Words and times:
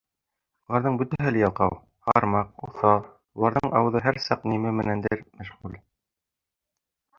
Уларҙың 0.69 0.95
бөтәһе 1.01 1.33
лә 1.35 1.41
ялҡау, 1.43 1.75
һармаҡ, 2.09 2.49
уҫал, 2.69 3.05
уларҙың 3.41 3.75
ауыҙы 3.81 4.03
һәр 4.07 4.19
саҡ 4.27 4.51
ни 4.53 4.59
менәндер 4.67 5.25
мәшғүл. 5.29 5.81